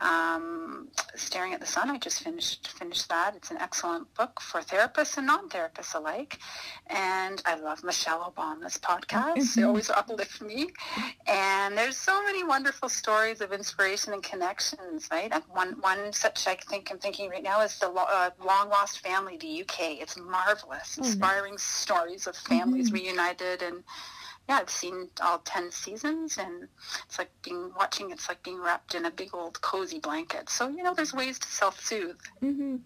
Um, 0.00 0.88
Staring 1.14 1.52
at 1.52 1.60
the 1.60 1.66
Sun, 1.66 1.90
I 1.90 1.98
just 1.98 2.22
finished 2.22 2.68
finished 2.68 3.08
that. 3.08 3.36
It's 3.36 3.50
an 3.50 3.58
excellent 3.58 4.12
book 4.14 4.40
for 4.40 4.60
therapists 4.60 5.16
and 5.16 5.26
non-therapists 5.26 5.94
alike. 5.94 6.38
And 6.88 7.40
I 7.44 7.56
love 7.56 7.84
Michelle 7.84 8.32
Obama's 8.32 8.78
podcast. 8.78 9.36
Mm-hmm. 9.36 9.60
They 9.60 9.66
always 9.66 9.90
uplift 9.96 10.40
me. 10.40 10.70
And 11.26 11.76
there's 11.76 11.96
so 11.96 12.22
many 12.24 12.42
wonderful 12.42 12.88
stories 12.88 13.40
of 13.40 13.52
inspiration 13.52 14.12
and 14.12 14.22
connections, 14.22 15.08
right? 15.10 15.32
One, 15.50 15.80
one 15.80 16.12
such 16.12 16.46
I 16.46 16.56
think 16.56 16.90
I'm 16.90 16.98
thinking 16.98 17.30
right 17.30 17.42
now 17.42 17.60
is 17.60 17.78
the 17.78 17.90
uh, 17.90 18.30
Long 18.44 18.68
Lost 18.70 19.00
Family, 19.00 19.36
the 19.36 19.62
UK. 19.62 20.00
It's 20.00 20.16
marvelous, 20.16 20.98
oh, 20.98 21.04
inspiring 21.04 21.54
mm-hmm. 21.54 21.58
stories 21.58 22.26
of 22.26 22.36
families 22.36 22.86
mm-hmm. 22.86 23.04
reunited 23.04 23.62
and 23.62 23.84
yeah, 24.48 24.58
I've 24.58 24.70
seen 24.70 25.08
all 25.22 25.38
10 25.38 25.70
seasons 25.70 26.38
and 26.38 26.68
it's 27.06 27.18
like 27.18 27.30
being 27.42 27.70
watching, 27.76 28.10
it's 28.10 28.28
like 28.28 28.42
being 28.42 28.60
wrapped 28.60 28.94
in 28.94 29.04
a 29.04 29.10
big 29.10 29.34
old 29.34 29.60
cozy 29.60 29.98
blanket. 29.98 30.50
So, 30.50 30.68
you 30.68 30.82
know, 30.82 30.94
there's 30.94 31.14
ways 31.14 31.38
to 31.38 31.48
self-soothe. 31.48 32.20
Mm-hmm. 32.42 32.76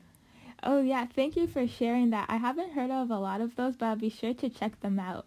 Oh, 0.63 0.81
yeah. 0.83 1.07
Thank 1.07 1.37
you 1.37 1.47
for 1.47 1.67
sharing 1.67 2.11
that. 2.11 2.27
I 2.29 2.37
haven't 2.37 2.73
heard 2.73 2.91
of 2.91 3.11
a 3.11 3.19
lot 3.19 3.41
of 3.41 3.57
those, 3.57 3.77
but 3.77 3.87
I'll 3.87 3.97
be 3.97 4.11
sure 4.11 4.35
to 4.35 4.49
check 4.49 4.81
them 4.81 4.99
out. 4.99 5.27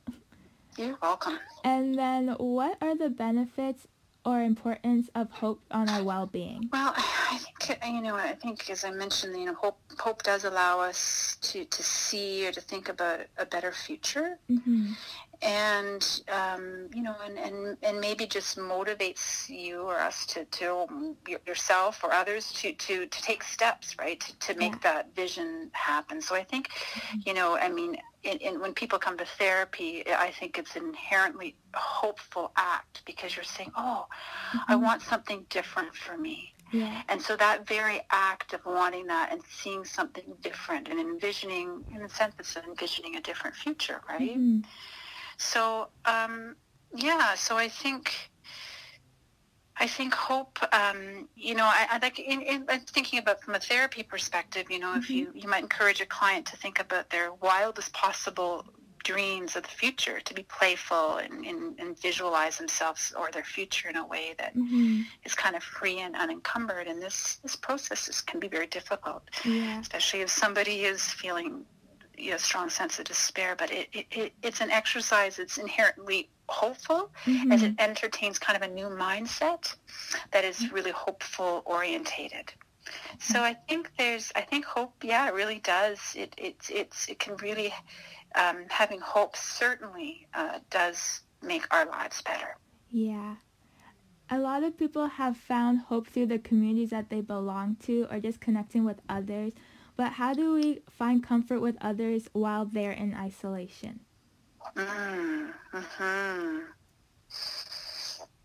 You're 0.77 0.97
welcome. 1.01 1.39
And 1.63 1.97
then 1.97 2.29
what 2.37 2.77
are 2.81 2.95
the 2.95 3.09
benefits 3.09 3.87
or 4.25 4.41
importance 4.41 5.09
of 5.15 5.31
hope 5.31 5.61
on 5.71 5.89
our 5.89 6.03
well-being? 6.03 6.69
Well, 6.71 6.93
I 6.95 7.37
think 7.37 7.79
you 7.85 8.01
know. 8.01 8.15
I 8.15 8.33
think, 8.33 8.69
as 8.69 8.83
I 8.83 8.91
mentioned, 8.91 9.37
you 9.37 9.45
know, 9.45 9.53
hope 9.53 9.79
hope 9.97 10.23
does 10.23 10.43
allow 10.43 10.81
us 10.81 11.37
to 11.41 11.63
to 11.65 11.83
see 11.83 12.47
or 12.47 12.51
to 12.51 12.61
think 12.61 12.89
about 12.89 13.21
a 13.37 13.45
better 13.45 13.71
future, 13.71 14.37
mm-hmm 14.49 14.93
and 15.41 16.21
um, 16.31 16.89
you 16.93 17.01
know, 17.01 17.15
and, 17.25 17.37
and, 17.37 17.77
and 17.81 17.99
maybe 17.99 18.25
just 18.25 18.57
motivates 18.57 19.47
you 19.47 19.81
or 19.81 19.97
us 19.97 20.25
to, 20.27 20.45
to 20.45 21.15
yourself 21.47 22.03
or 22.03 22.11
others 22.11 22.51
to, 22.53 22.73
to, 22.73 23.05
to 23.05 23.21
take 23.21 23.43
steps, 23.43 23.95
right, 23.97 24.19
to, 24.19 24.39
to 24.39 24.59
make 24.59 24.73
yeah. 24.73 24.79
that 24.83 25.15
vision 25.15 25.69
happen. 25.73 26.21
So 26.21 26.35
I 26.35 26.43
think, 26.43 26.69
mm-hmm. 26.69 27.19
you 27.25 27.33
know, 27.33 27.57
I 27.57 27.69
mean, 27.69 27.97
in, 28.23 28.37
in, 28.39 28.59
when 28.59 28.73
people 28.73 28.99
come 28.99 29.17
to 29.17 29.25
therapy, 29.25 30.03
I 30.11 30.31
think 30.31 30.57
it's 30.57 30.75
an 30.75 30.85
inherently 30.87 31.55
hopeful 31.73 32.51
act 32.57 33.03
because 33.05 33.35
you're 33.35 33.43
saying, 33.43 33.71
oh, 33.77 34.07
mm-hmm. 34.09 34.57
I 34.67 34.75
want 34.75 35.01
something 35.01 35.45
different 35.49 35.95
for 35.95 36.17
me. 36.17 36.53
Yeah. 36.71 37.01
And 37.09 37.21
so 37.21 37.35
that 37.37 37.67
very 37.67 38.01
act 38.11 38.53
of 38.53 38.63
wanting 38.65 39.07
that 39.07 39.31
and 39.31 39.41
seeing 39.49 39.85
something 39.85 40.25
different 40.41 40.87
and 40.87 40.99
envisioning, 40.99 41.83
in 41.95 42.01
a 42.03 42.09
sense, 42.09 42.35
it's 42.37 42.55
envisioning 42.57 43.15
a 43.15 43.21
different 43.21 43.55
future, 43.55 44.01
right? 44.07 44.37
Mm-hmm. 44.37 44.69
So 45.39 45.87
um, 46.05 46.55
yeah, 46.93 47.33
so 47.35 47.57
I 47.57 47.69
think 47.69 48.13
I 49.77 49.87
think 49.87 50.13
hope. 50.13 50.59
Um, 50.73 51.29
you 51.35 51.55
know, 51.55 51.63
I, 51.63 51.87
I 51.91 51.99
like 51.99 52.19
in, 52.19 52.41
in, 52.41 52.65
I'm 52.69 52.81
thinking 52.81 53.19
about 53.19 53.41
from 53.41 53.55
a 53.55 53.59
therapy 53.59 54.03
perspective. 54.03 54.69
You 54.69 54.79
know, 54.79 54.89
mm-hmm. 54.89 54.99
if 54.99 55.09
you 55.09 55.31
you 55.33 55.47
might 55.47 55.63
encourage 55.63 56.01
a 56.01 56.05
client 56.05 56.45
to 56.47 56.57
think 56.57 56.79
about 56.79 57.09
their 57.09 57.33
wildest 57.33 57.93
possible 57.93 58.65
dreams 59.05 59.55
of 59.55 59.63
the 59.63 59.69
future, 59.69 60.19
to 60.19 60.33
be 60.33 60.43
playful 60.43 61.17
and, 61.17 61.45
and, 61.45 61.79
and 61.79 61.97
visualize 61.99 62.57
themselves 62.57 63.13
or 63.17 63.31
their 63.31 63.45
future 63.45 63.89
in 63.89 63.95
a 63.95 64.05
way 64.05 64.35
that 64.37 64.53
mm-hmm. 64.55 65.01
is 65.23 65.33
kind 65.33 65.55
of 65.55 65.63
free 65.63 65.99
and 65.99 66.17
unencumbered. 66.17 66.87
And 66.87 67.01
this 67.01 67.37
this 67.43 67.55
process 67.55 68.09
is, 68.09 68.19
can 68.19 68.41
be 68.41 68.49
very 68.49 68.67
difficult, 68.67 69.23
yeah. 69.45 69.79
especially 69.79 70.19
if 70.19 70.29
somebody 70.29 70.83
is 70.83 71.01
feeling 71.01 71.65
you 72.19 72.31
know, 72.31 72.37
strong 72.37 72.69
sense 72.69 72.99
of 72.99 73.05
despair, 73.05 73.55
but 73.57 73.71
it, 73.71 73.87
it, 73.93 74.05
it 74.11 74.33
it's 74.43 74.61
an 74.61 74.71
exercise 74.71 75.37
that's 75.37 75.57
inherently 75.57 76.29
hopeful 76.47 77.11
mm-hmm. 77.25 77.51
as 77.51 77.63
it 77.63 77.73
entertains 77.79 78.39
kind 78.39 78.61
of 78.61 78.69
a 78.69 78.73
new 78.73 78.87
mindset 78.87 79.75
that 80.31 80.43
is 80.43 80.57
mm-hmm. 80.57 80.75
really 80.75 80.91
hopeful 80.91 81.63
orientated. 81.65 82.51
So 83.19 83.35
mm-hmm. 83.35 83.43
I 83.43 83.53
think 83.67 83.91
there's, 83.97 84.31
I 84.35 84.41
think 84.41 84.65
hope, 84.65 84.93
yeah, 85.03 85.27
it 85.27 85.33
really 85.33 85.59
does. 85.59 85.99
It, 86.17 86.33
it, 86.37 86.55
it's, 86.69 87.07
it 87.07 87.19
can 87.19 87.35
really, 87.37 87.73
um, 88.35 88.65
having 88.69 88.99
hope 88.99 89.35
certainly 89.35 90.27
uh, 90.33 90.59
does 90.69 91.21
make 91.43 91.71
our 91.71 91.85
lives 91.85 92.21
better. 92.21 92.57
Yeah. 92.89 93.35
A 94.31 94.39
lot 94.39 94.63
of 94.63 94.77
people 94.77 95.07
have 95.07 95.37
found 95.37 95.79
hope 95.79 96.07
through 96.07 96.27
the 96.27 96.39
communities 96.39 96.89
that 96.89 97.09
they 97.09 97.21
belong 97.21 97.77
to 97.85 98.07
or 98.11 98.19
just 98.19 98.39
connecting 98.39 98.85
with 98.85 99.01
others. 99.07 99.53
But 99.99 100.13
how 100.13 100.33
do 100.33 100.53
we 100.53 100.79
find 100.89 101.21
comfort 101.21 101.59
with 101.59 101.75
others 101.81 102.29
while 102.31 102.63
they're 102.63 102.93
in 102.93 103.13
isolation? 103.13 103.99
Mm, 104.73 105.51
hmm 105.73 106.59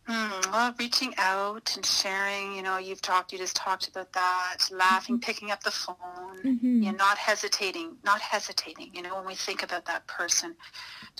Mm, 0.08 0.52
well, 0.52 0.75
reaching 0.80 1.14
out 1.16 1.76
and 1.76 1.87
sharing, 1.87 2.56
you 2.56 2.62
know, 2.62 2.78
you've 2.78 3.00
talked, 3.00 3.32
you 3.32 3.38
just 3.38 3.54
talked 3.54 3.87
about 3.87 4.12
that, 4.14 4.56
laughing, 4.73 5.14
mm-hmm. 5.14 5.25
picking 5.25 5.50
up 5.52 5.62
the 5.62 5.70
phone, 5.70 5.96
mm-hmm. 6.44 6.82
you 6.82 6.90
know, 6.90 6.99
not 6.99 7.16
hesitating, 7.16 7.96
not 8.04 8.20
hesitating, 8.20 8.90
you 8.92 9.00
know, 9.00 9.14
when 9.16 9.25
we 9.25 9.34
think 9.34 9.62
about 9.62 9.87
that 9.87 10.06
person, 10.08 10.56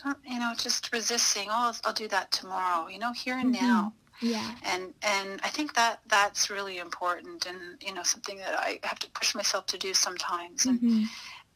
don't, 0.03 0.19
you 0.27 0.41
know, 0.41 0.53
just 0.59 0.93
resisting, 0.93 1.47
oh, 1.49 1.71
I'll, 1.73 1.77
I'll 1.85 1.93
do 1.95 2.09
that 2.09 2.31
tomorrow, 2.33 2.89
you 2.89 2.99
know, 2.99 3.13
here 3.13 3.39
and 3.39 3.55
mm-hmm. 3.55 3.67
now. 3.67 3.93
Yeah. 4.21 4.55
And 4.65 4.95
and 5.03 5.41
I 5.43 5.49
think 5.49 5.75
that 5.75 6.01
that's 6.07 6.51
really 6.51 6.79
important 6.79 7.47
and 7.47 7.59
you 7.81 7.93
know 7.93 8.03
something 8.03 8.39
that 8.39 8.55
I 8.59 8.79
have 8.83 8.99
to 9.01 9.11
push 9.11 9.35
myself 9.35 9.67
to 9.67 9.79
do 9.79 9.95
sometimes 9.95 10.67
and 10.67 10.81
mm-hmm. 10.81 11.05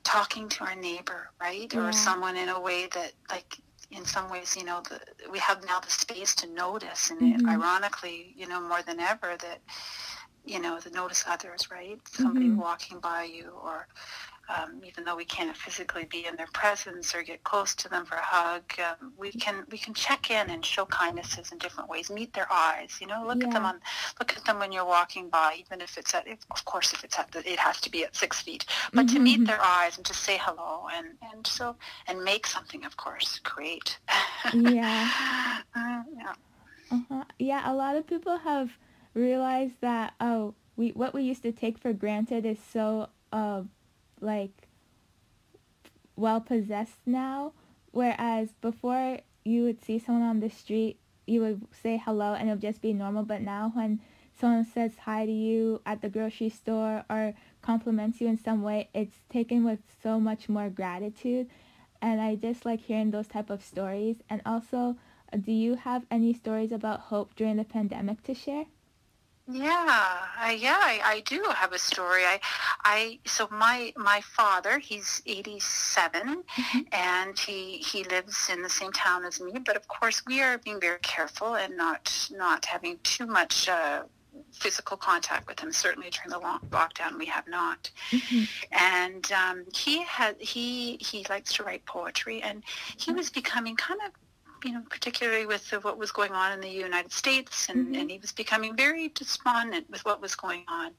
talking 0.05 0.49
to 0.51 0.65
our 0.65 0.75
neighbor, 0.75 1.31
right? 1.41 1.73
Yeah. 1.73 1.89
Or 1.89 1.93
someone 1.93 2.37
in 2.37 2.49
a 2.49 2.61
way 2.61 2.89
that 2.95 3.13
like 3.31 3.59
in 3.91 4.05
some 4.05 4.31
ways, 4.31 4.55
you 4.57 4.65
know, 4.65 4.83
the, 4.89 5.01
we 5.31 5.39
have 5.39 5.65
now 5.65 5.81
the 5.81 5.91
space 5.91 6.35
to 6.37 6.47
notice 6.47 7.11
and 7.11 7.21
mm-hmm. 7.21 7.49
ironically, 7.49 8.35
you 8.37 8.47
know, 8.47 8.61
more 8.61 8.83
than 8.83 9.01
ever 9.01 9.37
that 9.41 9.61
you 10.45 10.59
know, 10.59 10.79
to 10.81 10.91
notice 10.91 11.25
others, 11.29 11.71
right? 11.71 12.01
Somebody 12.11 12.47
mm-hmm. 12.47 12.57
walking 12.57 13.01
by 13.01 13.25
you 13.25 13.51
or 13.63 13.87
um, 14.49 14.81
even 14.85 15.05
though 15.05 15.17
we 15.17 15.25
can't 15.25 15.57
physically 15.57 16.05
be 16.05 16.27
in 16.27 16.37
their 16.37 16.49
presence 16.53 17.15
or 17.15 17.23
get 17.23 17.45
close 17.45 17.75
to 17.75 17.89
them 17.89 18.07
for 18.07 18.17
a 18.17 18.23
hug, 18.23 18.63
um, 18.79 19.13
we 19.19 19.31
can 19.31 19.65
we 19.71 19.79
can 19.79 19.93
check 19.93 20.31
in 20.31 20.51
and 20.51 20.65
show 20.65 20.87
kindnesses 20.87 21.53
in 21.53 21.59
different 21.59 21.91
ways. 21.91 22.11
Meet 22.11 22.33
their 22.33 22.51
eyes, 22.51 22.97
you 23.01 23.07
know. 23.07 23.25
Look 23.27 23.41
yeah. 23.41 23.49
at 23.49 23.53
them 23.53 23.65
on 23.67 23.81
look 24.19 24.37
at 24.37 24.45
them 24.45 24.59
when 24.59 24.73
you're 24.73 24.87
walking 24.87 25.29
by, 25.29 25.57
even 25.59 25.81
if 25.81 25.99
it's 25.99 26.15
at 26.15 26.27
if, 26.27 26.39
of 26.51 26.65
course 26.65 26.93
if 26.93 27.05
it's 27.05 27.19
at 27.19 27.31
the, 27.33 27.41
it 27.51 27.59
has 27.59 27.81
to 27.83 27.91
be 27.91 28.05
at 28.05 28.17
six 28.17 28.41
feet, 28.41 28.65
but 28.93 29.07
mm-hmm. 29.07 29.17
to 29.17 29.23
meet 29.23 29.37
mm-hmm. 29.37 29.45
their 29.45 29.63
eyes 29.63 29.97
and 29.97 30.07
to 30.07 30.15
say 30.15 30.39
hello 30.41 30.89
and 30.95 31.09
and 31.33 31.47
so 31.47 31.77
and 32.07 32.23
make 32.23 32.47
something, 32.47 32.85
of 32.85 32.97
course, 32.97 33.41
create. 33.45 33.99
yeah. 34.55 35.11
uh, 35.77 36.03
yeah. 36.17 36.33
Uh-huh. 36.91 37.25
Yeah. 37.39 37.71
A 37.71 37.75
lot 37.75 37.97
of 37.97 38.07
people 38.07 38.39
have 38.39 38.71
realized 39.15 39.75
that 39.81 40.15
oh 40.21 40.55
we 40.77 40.91
what 40.91 41.13
we 41.13 41.23
used 41.23 41.43
to 41.43 41.53
take 41.53 41.77
for 41.77 41.93
granted 41.93 42.47
is 42.47 42.59
so 42.73 43.09
uh 43.33 43.63
like 44.21 44.69
well 46.17 46.41
possessed 46.41 47.01
now 47.07 47.53
whereas 47.93 48.49
before 48.61 49.19
you 49.45 49.63
would 49.65 49.83
see 49.83 49.99
someone 49.99 50.23
on 50.29 50.41
the 50.41 50.51
street 50.51 50.99
you 51.29 51.41
would 51.43 51.63
say 51.83 52.01
hello 52.03 52.35
and 52.35 52.49
it 52.49 52.53
would 52.53 52.61
just 52.61 52.81
be 52.81 52.93
normal. 52.93 53.23
But 53.23 53.43
now 53.43 53.71
when 53.75 54.01
someone 54.41 54.65
says 54.65 54.93
hi 55.05 55.27
to 55.27 55.33
you 55.33 55.81
at 55.85 56.01
the 56.01 56.09
grocery 56.09 56.49
store 56.49 57.05
or 57.11 57.35
compliments 57.61 58.21
you 58.21 58.29
in 58.29 58.39
some 58.39 58.63
way 58.63 58.89
it's 58.95 59.19
taken 59.29 59.65
with 59.65 59.81
so 60.03 60.19
much 60.19 60.49
more 60.49 60.71
gratitude. 60.71 61.49
And 62.01 62.21
i 62.21 62.37
just 62.37 62.65
like 62.65 62.81
hearing 62.81 63.11
those 63.11 63.29
type 63.29 63.51
of 63.51 63.63
stories. 63.63 64.17
And 64.31 64.41
also 64.47 64.97
do 65.39 65.53
you 65.53 65.75
have 65.75 66.07
any 66.11 66.33
stories 66.33 66.73
about 66.73 67.01
hope 67.01 67.35
during 67.37 67.57
the 67.57 67.65
pandemic 67.65 68.23
to 68.25 68.35
share 68.35 68.65
yeah, 69.51 70.27
I, 70.39 70.59
yeah, 70.61 70.77
I, 70.79 71.01
I 71.05 71.21
do 71.21 71.43
have 71.55 71.73
a 71.73 71.79
story. 71.79 72.25
I, 72.25 72.39
I, 72.85 73.19
so 73.25 73.49
my 73.51 73.95
my 73.97 74.21
father, 74.21 74.79
he's 74.79 75.23
87, 75.25 76.45
mm-hmm. 76.45 76.79
and 76.93 77.39
he 77.39 77.79
he 77.79 78.05
lives 78.05 78.51
in 78.53 78.63
the 78.63 78.69
same 78.69 78.93
town 78.93 79.25
as 79.25 79.41
me. 79.41 79.53
But 79.65 79.77
of 79.77 79.89
course, 79.89 80.23
we 80.27 80.43
are 80.43 80.59
being 80.59 80.81
very 80.81 80.99
careful 81.01 81.55
and 81.55 81.77
not 81.77 82.29
not 82.31 82.67
having 82.67 82.99
too 83.03 83.27
much. 83.27 83.69
Uh, 83.69 84.03
physical 84.53 84.97
contact 84.97 85.49
with 85.49 85.59
him. 85.59 85.73
Certainly 85.73 86.11
during 86.11 86.31
the 86.31 86.39
long 86.39 86.61
lockdown, 86.71 87.19
we 87.19 87.27
have 87.27 87.49
not. 87.49 87.91
Mm-hmm. 88.11 88.45
And 88.73 89.33
um, 89.33 89.65
he 89.75 90.03
had 90.03 90.37
he 90.41 90.97
he 91.01 91.27
likes 91.29 91.55
to 91.55 91.65
write 91.65 91.85
poetry, 91.87 92.41
and 92.43 92.63
he 92.97 93.13
was 93.13 93.31
becoming 93.31 93.77
kind 93.77 94.01
of 94.07 94.13
you 94.65 94.73
know, 94.73 94.83
particularly 94.91 95.47
with 95.47 95.69
the, 95.71 95.81
what 95.81 95.99
was 95.99 96.11
going 96.13 96.33
on 96.33 96.53
in 96.53 96.61
the 96.61 96.69
United 96.69 97.13
States, 97.13 97.69
and, 97.69 97.87
mm-hmm. 97.87 97.95
and 97.95 98.11
he 98.11 98.19
was 98.19 98.33
becoming 98.33 98.77
very 98.77 99.09
despondent 99.09 99.89
with 99.91 100.05
what 100.05 100.21
was 100.21 100.35
going 100.35 100.65
on. 100.69 100.93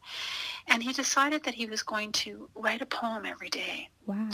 And 0.68 0.82
he 0.84 0.94
decided 0.94 1.44
that 1.44 1.54
he 1.54 1.66
was 1.66 1.84
going 1.84 2.12
to 2.14 2.50
write 2.56 2.82
a 2.82 2.86
poem 2.86 3.26
every 3.26 3.50
day. 3.50 3.90
Wow. 4.10 4.30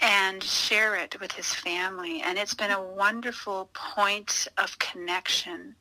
And 0.00 0.42
share 0.42 0.94
it 0.94 1.18
with 1.18 1.32
his 1.32 1.46
family. 1.46 2.20
And 2.20 2.36
it's 2.36 2.52
been 2.52 2.70
a 2.70 2.82
wonderful 2.82 3.70
point 3.72 4.46
of 4.58 4.78
connection 4.78 5.74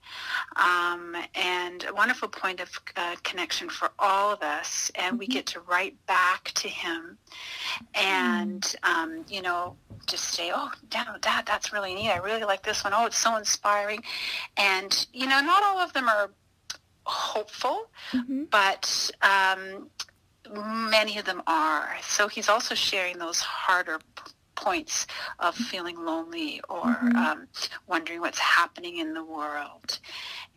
um, 0.55 1.17
and 1.35 1.83
a 1.83 1.93
wonderful 1.93 2.29
point 2.29 2.61
of 2.61 2.69
uh, 2.95 3.17
connection 3.23 3.67
for 3.67 3.91
all 3.99 4.31
of 4.31 4.41
us. 4.41 4.89
And 4.95 5.07
mm-hmm. 5.07 5.17
we 5.17 5.27
get 5.27 5.45
to 5.47 5.59
write 5.59 5.97
back 6.07 6.53
to 6.55 6.69
him 6.69 7.17
and, 7.93 8.61
mm. 8.61 8.89
um, 8.89 9.25
you 9.27 9.41
know, 9.41 9.75
just 10.07 10.29
say, 10.29 10.51
oh, 10.55 10.71
Dad, 10.89 11.07
Dad, 11.19 11.45
that's 11.45 11.73
really 11.73 11.93
neat. 11.93 12.11
I 12.11 12.17
really 12.17 12.45
like 12.45 12.63
this 12.63 12.85
one. 12.85 12.93
Oh, 12.95 13.07
it's 13.07 13.17
so 13.17 13.35
inspiring. 13.35 14.01
And, 14.55 15.07
you 15.11 15.27
know, 15.27 15.41
not 15.41 15.61
all 15.61 15.79
of 15.79 15.91
them 15.91 16.07
are 16.07 16.31
hopeful, 17.03 17.89
mm-hmm. 18.13 18.45
but 18.49 19.11
um, 19.21 19.89
many 20.53 21.17
of 21.17 21.25
them 21.25 21.41
are. 21.47 21.95
So 22.01 22.27
he's 22.27 22.49
also 22.49 22.75
sharing 22.75 23.17
those 23.17 23.39
harder 23.39 23.99
points 24.55 25.05
of 25.39 25.55
feeling 25.55 26.03
lonely 26.03 26.61
or 26.69 26.85
mm-hmm. 26.85 27.15
um, 27.17 27.47
wondering 27.87 28.21
what's 28.21 28.39
happening 28.39 28.97
in 28.97 29.13
the 29.13 29.23
world. 29.23 29.99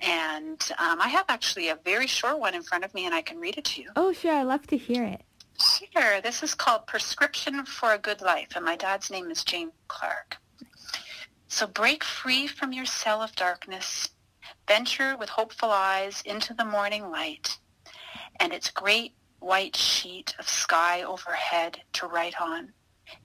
And 0.01 0.61
um, 0.79 1.01
I 1.01 1.09
have 1.09 1.27
actually 1.29 1.69
a 1.69 1.79
very 1.85 2.07
short 2.07 2.39
one 2.39 2.55
in 2.55 2.63
front 2.63 2.85
of 2.85 2.95
me, 2.95 3.07
and 3.07 3.15
I 3.15 3.23
can 3.23 3.39
read 3.39 3.59
it 3.59 3.65
to 3.65 3.83
you. 3.83 3.91
Oh, 3.97 4.13
sure. 4.13 4.33
I'd 4.33 4.45
love 4.45 4.67
to 4.69 4.77
hear 4.77 5.05
it. 5.05 5.23
Sure. 5.61 6.21
This 6.21 6.43
is 6.43 6.55
called 6.55 6.87
Prescription 6.87 7.65
for 7.65 7.93
a 7.93 7.99
Good 7.99 8.23
Life, 8.23 8.51
and 8.55 8.65
my 8.65 8.77
dad's 8.77 9.11
name 9.11 9.31
is 9.31 9.43
James 9.43 9.73
Clark. 9.89 10.37
So 11.49 11.67
break 11.67 12.05
free 12.05 12.47
from 12.47 12.73
your 12.73 12.87
cell 12.87 13.21
of 13.23 13.35
darkness, 13.35 14.11
venture 14.69 15.17
with 15.17 15.31
hopeful 15.31 15.71
eyes 15.71 16.23
into 16.25 16.55
the 16.55 16.65
morning 16.65 17.11
light, 17.11 17.59
and 18.39 18.53
its 18.53 18.71
great 18.71 19.15
white 19.41 19.77
sheet 19.77 20.35
of 20.39 20.49
sky 20.49 21.03
overhead 21.03 21.81
to 21.95 22.07
write 22.07 22.41
on. 22.41 22.73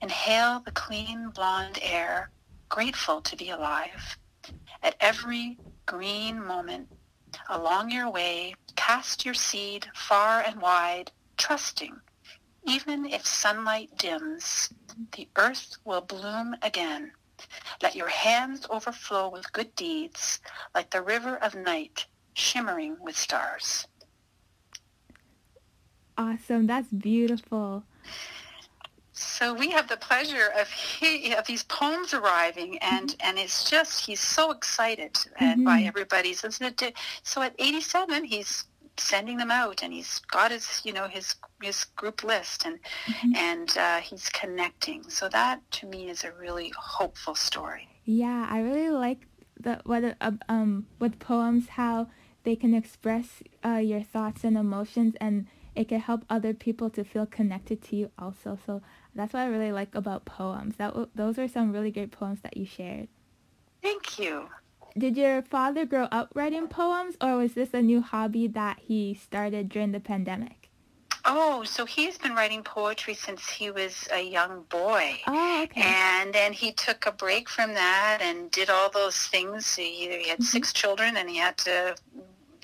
Inhale 0.00 0.60
the 0.60 0.72
clean 0.72 1.30
blonde 1.30 1.78
air, 1.82 2.30
grateful 2.68 3.20
to 3.22 3.36
be 3.36 3.50
alive. 3.50 4.16
At 4.82 4.96
every 5.00 5.58
green 5.86 6.44
moment 6.44 6.88
along 7.48 7.90
your 7.90 8.10
way, 8.10 8.54
cast 8.76 9.24
your 9.24 9.34
seed 9.34 9.86
far 9.94 10.40
and 10.40 10.60
wide, 10.60 11.10
trusting 11.36 12.00
even 12.66 13.04
if 13.04 13.26
sunlight 13.26 13.90
dims, 13.98 14.72
the 15.12 15.28
earth 15.36 15.76
will 15.84 16.00
bloom 16.00 16.56
again. 16.62 17.12
Let 17.82 17.94
your 17.94 18.08
hands 18.08 18.66
overflow 18.70 19.28
with 19.28 19.52
good 19.52 19.74
deeds, 19.76 20.40
like 20.74 20.90
the 20.90 21.02
river 21.02 21.36
of 21.36 21.54
night, 21.54 22.06
shimmering 22.32 22.96
with 23.00 23.16
stars. 23.16 23.86
Awesome. 26.16 26.66
That's 26.66 26.88
beautiful. 26.88 27.84
So 29.12 29.54
we 29.54 29.70
have 29.70 29.88
the 29.88 29.96
pleasure 29.96 30.50
of 30.58 30.68
he, 30.70 31.32
of 31.34 31.46
these 31.46 31.62
poems 31.64 32.14
arriving, 32.14 32.78
and 32.78 33.10
mm-hmm. 33.10 33.28
and 33.28 33.38
it's 33.38 33.70
just 33.70 34.04
he's 34.06 34.20
so 34.20 34.50
excited 34.50 35.16
and 35.38 35.58
mm-hmm. 35.58 35.64
by 35.64 35.82
everybody. 35.82 36.32
So, 36.32 36.48
so 36.50 37.42
at 37.42 37.54
87, 37.58 38.24
he's 38.24 38.64
sending 38.96 39.36
them 39.36 39.50
out 39.50 39.82
and 39.82 39.92
he's 39.92 40.20
got 40.30 40.50
his 40.50 40.80
you 40.84 40.92
know 40.92 41.08
his 41.08 41.34
his 41.60 41.84
group 41.96 42.22
list 42.22 42.64
and 42.64 42.78
mm-hmm. 43.06 43.34
and 43.36 43.76
uh, 43.76 43.98
he's 43.98 44.28
connecting 44.28 45.02
so 45.08 45.28
that 45.28 45.60
to 45.72 45.86
me 45.86 46.08
is 46.08 46.22
a 46.22 46.32
really 46.32 46.72
hopeful 46.76 47.34
story 47.34 47.88
yeah 48.04 48.46
i 48.48 48.60
really 48.60 48.90
like 48.90 49.26
the 49.58 49.80
what 49.84 50.04
uh, 50.20 50.30
um 50.48 50.86
with 51.00 51.18
poems 51.18 51.70
how 51.70 52.06
they 52.44 52.54
can 52.54 52.72
express 52.72 53.42
uh, 53.64 53.78
your 53.78 54.02
thoughts 54.02 54.44
and 54.44 54.56
emotions 54.56 55.14
and 55.20 55.46
it 55.74 55.88
can 55.88 56.00
help 56.00 56.24
other 56.28 56.54
people 56.54 56.90
to 56.90 57.04
feel 57.04 57.26
connected 57.26 57.82
to 57.82 57.96
you 57.96 58.10
also 58.18 58.58
so 58.66 58.82
that's 59.14 59.32
what 59.32 59.40
i 59.40 59.46
really 59.46 59.72
like 59.72 59.94
about 59.94 60.24
poems 60.24 60.76
that 60.76 60.94
those 61.14 61.38
are 61.38 61.48
some 61.48 61.72
really 61.72 61.90
great 61.90 62.10
poems 62.10 62.40
that 62.42 62.56
you 62.56 62.64
shared 62.64 63.08
thank 63.82 64.18
you 64.18 64.48
did 64.96 65.16
your 65.16 65.42
father 65.42 65.84
grow 65.84 66.04
up 66.12 66.30
writing 66.34 66.68
poems 66.68 67.16
or 67.20 67.36
was 67.36 67.54
this 67.54 67.74
a 67.74 67.82
new 67.82 68.00
hobby 68.00 68.46
that 68.46 68.78
he 68.78 69.14
started 69.14 69.68
during 69.68 69.90
the 69.90 69.98
pandemic? 69.98 70.70
Oh, 71.24 71.64
so 71.64 71.84
he's 71.84 72.16
been 72.16 72.34
writing 72.34 72.62
poetry 72.62 73.14
since 73.14 73.48
he 73.48 73.70
was 73.72 74.06
a 74.12 74.22
young 74.22 74.62
boy. 74.68 75.20
Oh, 75.26 75.62
okay. 75.64 75.82
And 75.82 76.32
then 76.32 76.52
he 76.52 76.70
took 76.70 77.06
a 77.06 77.12
break 77.12 77.48
from 77.48 77.74
that 77.74 78.18
and 78.20 78.50
did 78.52 78.70
all 78.70 78.90
those 78.90 79.16
things. 79.16 79.74
He, 79.74 80.06
he 80.06 80.28
had 80.28 80.38
mm-hmm. 80.38 80.42
six 80.42 80.72
children 80.72 81.16
and 81.16 81.28
he 81.28 81.38
had 81.38 81.56
to 81.58 81.96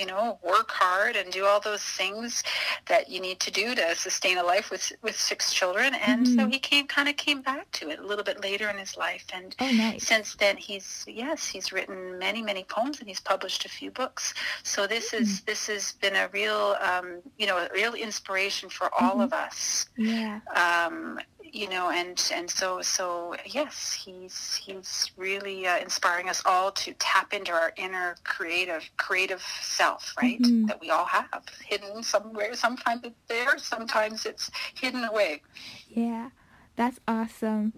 you 0.01 0.07
know, 0.07 0.39
work 0.43 0.71
hard 0.71 1.15
and 1.15 1.31
do 1.31 1.45
all 1.45 1.61
those 1.61 1.83
things 1.83 2.43
that 2.87 3.11
you 3.11 3.21
need 3.21 3.39
to 3.41 3.51
do 3.51 3.75
to 3.75 3.95
sustain 3.95 4.39
a 4.39 4.43
life 4.43 4.71
with 4.71 4.91
with 5.03 5.15
six 5.15 5.53
children. 5.53 5.95
And 5.95 6.27
mm-hmm. 6.27 6.39
so 6.39 6.47
he 6.49 6.59
came 6.59 6.87
kind 6.87 7.09
of 7.09 7.17
came 7.17 7.43
back 7.43 7.71
to 7.73 7.91
it 7.91 7.99
a 7.99 8.07
little 8.07 8.25
bit 8.25 8.43
later 8.43 8.71
in 8.71 8.79
his 8.79 8.97
life. 8.97 9.27
And 9.35 9.55
oh, 9.61 9.71
nice. 9.71 10.07
since 10.07 10.35
then, 10.37 10.57
he's 10.57 11.05
yes, 11.07 11.47
he's 11.47 11.71
written 11.73 12.19
many 12.19 12.43
many 12.43 12.65
poems 12.65 12.99
and 13.01 13.09
he's 13.09 13.21
published 13.21 13.67
a 13.67 13.69
few 13.69 13.91
books. 13.91 14.33
So 14.63 14.87
this 14.87 15.11
mm-hmm. 15.11 15.23
is 15.23 15.43
this 15.43 15.67
has 15.67 15.93
been 15.93 16.17
a 16.17 16.29
real 16.29 16.77
um, 16.81 17.21
you 17.39 17.47
know 17.47 17.59
a 17.59 17.69
real 17.75 17.95
inspiration 17.95 18.71
for 18.71 18.91
all 18.99 19.13
mm-hmm. 19.13 19.21
of 19.21 19.33
us. 19.35 19.87
Yeah. 19.97 20.41
Um, 20.57 21.21
you 21.53 21.69
know, 21.69 21.91
and 21.91 22.23
and 22.35 22.51
so 22.51 22.81
so 22.83 23.35
yes, 23.45 23.93
he's 23.93 24.57
he's 24.57 25.11
really 25.17 25.67
uh, 25.67 25.79
inspiring 25.79 26.29
us 26.29 26.43
all 26.45 26.73
to 26.73 26.93
tap 26.95 27.33
into 27.33 27.53
our 27.53 27.73
inner 27.77 28.17
creative 28.25 28.89
creative 28.97 29.43
self, 29.61 30.15
right? 30.21 30.41
Mm-hmm. 30.41 30.67
That 30.67 30.81
we 30.81 30.91
all 30.91 31.07
have 31.07 31.43
hidden 31.65 32.03
somewhere. 32.03 32.55
Sometimes 32.55 33.03
it's 33.05 33.17
there, 33.29 33.59
sometimes 33.59 34.27
it's 34.27 34.51
hidden 34.75 35.05
away. 35.05 35.43
Yeah, 35.89 36.31
that's 36.77 37.01
awesome. 37.07 37.73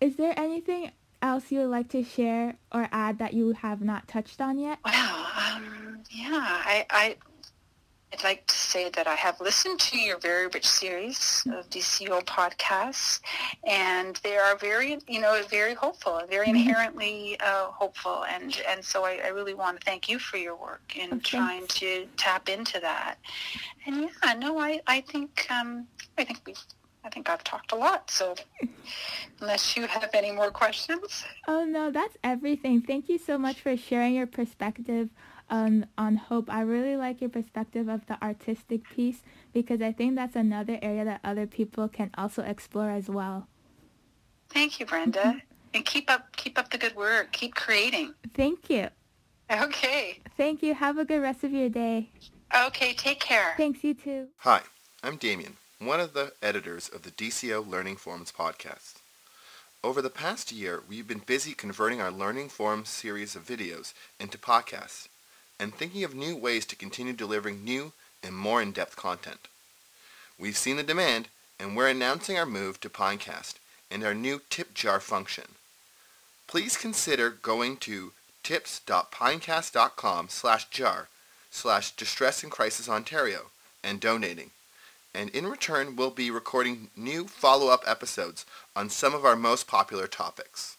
Is 0.00 0.16
there 0.16 0.34
anything 0.36 0.90
else 1.20 1.52
you 1.52 1.60
would 1.60 1.70
like 1.70 1.88
to 1.90 2.02
share 2.02 2.56
or 2.72 2.88
add 2.90 3.18
that 3.18 3.34
you 3.34 3.52
have 3.52 3.80
not 3.80 4.08
touched 4.08 4.40
on 4.40 4.58
yet? 4.58 4.78
Well, 4.84 5.26
um, 5.36 6.00
yeah, 6.10 6.28
I, 6.32 6.86
I 6.90 7.16
I'd 8.12 8.24
like 8.24 8.46
to 8.46 8.54
say 8.54 8.90
that 8.90 9.06
I 9.06 9.14
have 9.14 9.40
listened 9.40 9.80
to 9.80 9.98
your 9.98 10.18
very 10.18 10.46
rich 10.46 10.68
series 10.68 11.46
of 11.50 11.68
DCO 11.70 12.22
podcasts, 12.24 13.20
and 13.66 14.16
they 14.22 14.36
are 14.36 14.56
very, 14.56 14.98
you 15.08 15.20
know, 15.20 15.40
very 15.48 15.74
hopeful, 15.74 16.20
very 16.28 16.48
mm-hmm. 16.48 16.56
inherently 16.56 17.36
uh, 17.40 17.66
hopeful, 17.66 18.24
and 18.24 18.60
and 18.68 18.84
so 18.84 19.04
I, 19.04 19.20
I, 19.24 19.28
really 19.28 19.54
want 19.54 19.80
to 19.80 19.84
thank 19.84 20.10
you 20.10 20.18
for 20.18 20.36
your 20.36 20.56
work 20.56 20.94
in 20.94 21.12
okay. 21.14 21.20
trying 21.20 21.66
to 21.68 22.06
tap 22.16 22.48
into 22.50 22.80
that. 22.80 23.16
And 23.86 24.10
yeah, 24.24 24.34
no, 24.34 24.58
I 24.58 24.80
I 24.86 25.00
think 25.00 25.46
um, 25.50 25.86
I 26.18 26.24
think 26.24 26.40
we. 26.46 26.54
I 27.04 27.08
think 27.08 27.28
I've 27.28 27.42
talked 27.42 27.72
a 27.72 27.74
lot, 27.74 28.12
so 28.12 28.36
unless 29.40 29.76
you 29.76 29.88
have 29.88 30.10
any 30.14 30.30
more 30.30 30.52
questions. 30.52 31.24
Oh 31.48 31.64
no, 31.64 31.90
that's 31.90 32.16
everything. 32.22 32.80
Thank 32.80 33.08
you 33.08 33.18
so 33.18 33.36
much 33.36 33.60
for 33.60 33.76
sharing 33.76 34.14
your 34.14 34.28
perspective 34.28 35.08
on, 35.52 35.86
on 35.98 36.16
hope. 36.16 36.50
I 36.50 36.62
really 36.62 36.96
like 36.96 37.20
your 37.20 37.30
perspective 37.30 37.86
of 37.86 38.06
the 38.06 38.20
artistic 38.24 38.88
piece 38.90 39.22
because 39.52 39.82
I 39.82 39.92
think 39.92 40.16
that's 40.16 40.34
another 40.34 40.78
area 40.82 41.04
that 41.04 41.20
other 41.22 41.46
people 41.46 41.86
can 41.88 42.10
also 42.16 42.42
explore 42.42 42.90
as 42.90 43.08
well. 43.08 43.46
Thank 44.48 44.80
you, 44.80 44.86
Brenda. 44.86 45.42
And 45.74 45.84
keep 45.84 46.10
up 46.10 46.36
keep 46.36 46.58
up 46.58 46.70
the 46.70 46.78
good 46.78 46.96
work. 46.96 47.32
Keep 47.32 47.54
creating. 47.54 48.14
Thank 48.34 48.68
you. 48.68 48.88
Okay. 49.50 50.18
Thank 50.36 50.62
you. 50.62 50.74
Have 50.74 50.98
a 50.98 51.04
good 51.04 51.22
rest 51.22 51.44
of 51.44 51.52
your 51.52 51.68
day. 51.68 52.10
Okay, 52.66 52.92
take 52.92 53.20
care. 53.20 53.54
Thanks, 53.56 53.82
you 53.82 53.94
too. 53.94 54.28
Hi, 54.38 54.60
I'm 55.02 55.16
Damien, 55.16 55.56
one 55.78 56.00
of 56.00 56.12
the 56.12 56.32
editors 56.42 56.90
of 56.90 57.02
the 57.02 57.10
DCO 57.10 57.66
Learning 57.66 57.96
Forums 57.96 58.30
podcast. 58.30 58.96
Over 59.82 60.02
the 60.02 60.10
past 60.10 60.52
year, 60.52 60.82
we've 60.86 61.08
been 61.08 61.22
busy 61.24 61.54
converting 61.54 62.00
our 62.02 62.10
Learning 62.10 62.50
Forums 62.50 62.90
series 62.90 63.34
of 63.34 63.46
videos 63.46 63.94
into 64.20 64.36
podcasts 64.36 65.08
and 65.62 65.72
thinking 65.72 66.02
of 66.02 66.12
new 66.12 66.36
ways 66.36 66.66
to 66.66 66.74
continue 66.74 67.12
delivering 67.12 67.62
new 67.62 67.92
and 68.20 68.34
more 68.34 68.60
in-depth 68.60 68.96
content. 68.96 69.46
We've 70.36 70.56
seen 70.56 70.76
the 70.76 70.82
demand, 70.82 71.28
and 71.60 71.76
we're 71.76 71.88
announcing 71.88 72.36
our 72.36 72.44
move 72.44 72.80
to 72.80 72.90
Pinecast 72.90 73.54
and 73.88 74.02
our 74.02 74.12
new 74.12 74.40
tip 74.50 74.74
jar 74.74 74.98
function. 74.98 75.44
Please 76.48 76.76
consider 76.76 77.30
going 77.30 77.76
to 77.76 78.10
tips.pinecast.com 78.42 80.26
slash 80.30 80.68
jar 80.68 81.06
slash 81.52 81.92
distress 81.92 82.42
and 82.42 82.50
crisis 82.50 82.88
Ontario 82.88 83.42
and 83.84 84.00
donating. 84.00 84.50
And 85.14 85.30
in 85.30 85.46
return, 85.46 85.94
we'll 85.94 86.10
be 86.10 86.30
recording 86.30 86.88
new 86.96 87.28
follow-up 87.28 87.84
episodes 87.86 88.44
on 88.74 88.90
some 88.90 89.14
of 89.14 89.24
our 89.24 89.36
most 89.36 89.68
popular 89.68 90.08
topics. 90.08 90.76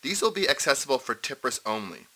These 0.00 0.22
will 0.22 0.30
be 0.30 0.48
accessible 0.48 0.98
for 0.98 1.14
tippers 1.14 1.60
only 1.66 2.06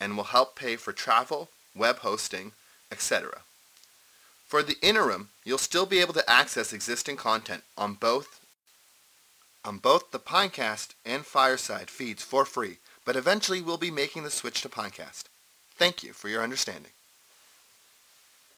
and 0.00 0.16
will 0.16 0.24
help 0.24 0.56
pay 0.56 0.76
for 0.76 0.92
travel, 0.92 1.48
web 1.74 1.98
hosting, 1.98 2.52
etc. 2.90 3.42
For 4.46 4.62
the 4.62 4.76
interim, 4.82 5.30
you'll 5.44 5.58
still 5.58 5.86
be 5.86 6.00
able 6.00 6.14
to 6.14 6.30
access 6.30 6.72
existing 6.72 7.16
content 7.16 7.64
on 7.76 7.94
both 7.94 8.40
on 9.64 9.78
both 9.78 10.10
the 10.10 10.18
Pinecast 10.18 10.88
and 11.06 11.24
Fireside 11.24 11.88
feeds 11.88 12.22
for 12.22 12.44
free, 12.44 12.76
but 13.04 13.16
eventually 13.16 13.62
we'll 13.62 13.78
be 13.78 13.90
making 13.90 14.22
the 14.22 14.30
switch 14.30 14.60
to 14.60 14.68
Pinecast. 14.68 15.24
Thank 15.76 16.02
you 16.02 16.12
for 16.12 16.28
your 16.28 16.42
understanding. 16.42 16.92